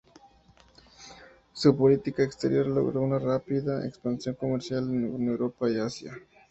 Su 1.53 1.77
política 1.77 2.23
exterior 2.23 2.65
logró 2.65 3.01
una 3.01 3.19
rápida 3.19 3.85
expansión 3.87 4.33
comercial 4.33 4.81
con 4.87 5.27
Europa 5.27 5.69
y 5.69 5.77
Asia. 5.77 6.15